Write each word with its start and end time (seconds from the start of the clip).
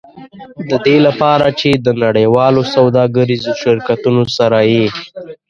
د 0.69 0.71
دې 0.85 0.97
لپاره 1.07 1.47
چې 1.59 1.69
د 1.85 1.87
نړیوالو 2.03 2.61
سوداګریزو 2.75 3.51
شرکتونو 3.63 4.23
سره 4.37 4.59
یې. 4.71 4.85